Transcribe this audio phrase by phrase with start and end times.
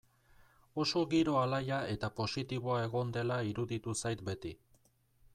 [0.83, 4.55] Oso giro alaia eta positiboa egon dela iruditu zait beti.